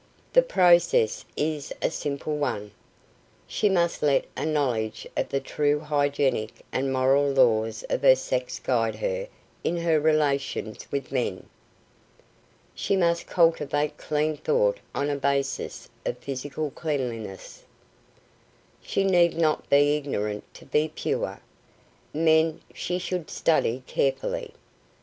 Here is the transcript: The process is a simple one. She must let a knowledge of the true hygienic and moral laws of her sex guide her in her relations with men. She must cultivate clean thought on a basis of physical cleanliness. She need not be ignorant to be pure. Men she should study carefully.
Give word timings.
The 0.33 0.41
process 0.41 1.25
is 1.37 1.71
a 1.79 1.91
simple 1.91 2.35
one. 2.35 2.71
She 3.45 3.69
must 3.69 4.01
let 4.01 4.25
a 4.35 4.47
knowledge 4.47 5.05
of 5.15 5.29
the 5.29 5.39
true 5.39 5.79
hygienic 5.79 6.65
and 6.71 6.91
moral 6.91 7.29
laws 7.31 7.83
of 7.87 8.01
her 8.01 8.15
sex 8.15 8.57
guide 8.57 8.95
her 8.95 9.27
in 9.63 9.77
her 9.77 9.99
relations 9.99 10.87
with 10.89 11.11
men. 11.11 11.47
She 12.73 12.95
must 12.97 13.27
cultivate 13.27 13.97
clean 13.99 14.37
thought 14.37 14.79
on 14.95 15.07
a 15.11 15.15
basis 15.15 15.87
of 16.03 16.17
physical 16.17 16.71
cleanliness. 16.71 17.63
She 18.81 19.03
need 19.03 19.37
not 19.37 19.69
be 19.69 19.95
ignorant 19.95 20.51
to 20.55 20.65
be 20.65 20.87
pure. 20.87 21.39
Men 22.11 22.59
she 22.73 22.97
should 22.97 23.29
study 23.29 23.83
carefully. 23.85 24.55